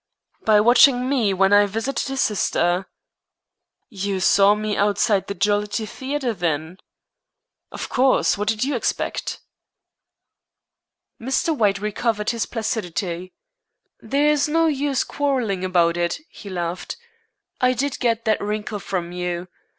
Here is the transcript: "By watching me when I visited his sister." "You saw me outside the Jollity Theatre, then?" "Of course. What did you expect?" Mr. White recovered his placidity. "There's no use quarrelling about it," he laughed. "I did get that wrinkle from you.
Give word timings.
"By 0.45 0.59
watching 0.59 1.07
me 1.07 1.31
when 1.31 1.53
I 1.53 1.67
visited 1.67 2.07
his 2.07 2.21
sister." 2.21 2.87
"You 3.87 4.19
saw 4.19 4.55
me 4.55 4.75
outside 4.75 5.27
the 5.27 5.35
Jollity 5.35 5.85
Theatre, 5.85 6.33
then?" 6.33 6.77
"Of 7.71 7.87
course. 7.87 8.35
What 8.35 8.47
did 8.47 8.63
you 8.63 8.75
expect?" 8.75 9.41
Mr. 11.21 11.55
White 11.55 11.77
recovered 11.77 12.31
his 12.31 12.47
placidity. 12.47 13.35
"There's 13.99 14.47
no 14.49 14.65
use 14.65 15.03
quarrelling 15.03 15.63
about 15.63 15.97
it," 15.97 16.17
he 16.31 16.49
laughed. 16.49 16.97
"I 17.61 17.73
did 17.73 17.99
get 17.99 18.25
that 18.25 18.41
wrinkle 18.41 18.79
from 18.79 19.11
you. 19.11 19.49